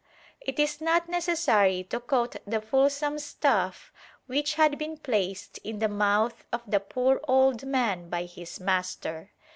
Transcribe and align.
It 0.41 0.57
is 0.57 0.81
not 0.81 1.09
necessary 1.09 1.83
to 1.91 1.99
quote 1.99 2.35
the 2.47 2.59
fulsome 2.59 3.19
stuff 3.19 3.93
which 4.25 4.55
had 4.55 4.79
been 4.79 4.97
placed 4.97 5.59
in 5.59 5.77
the 5.77 5.87
mouth 5.87 6.43
of 6.51 6.63
the 6.65 6.79
poor 6.79 7.21
old 7.27 7.67
man 7.67 8.09
by 8.09 8.23
his 8.25 8.59
master. 8.59 9.29